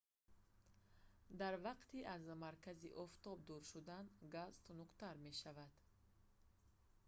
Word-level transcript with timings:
дар 1.39 1.53
вақти 1.67 2.07
аз 2.15 2.21
маркази 2.45 2.95
офтоб 3.05 3.37
дур 3.47 3.61
шудан 3.71 4.05
газ 4.35 4.53
тунуктар 4.67 5.15
мешавад 5.27 5.73